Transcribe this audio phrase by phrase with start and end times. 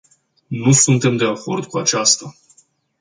[0.47, 2.35] Nu suntem de acord cu aceasta.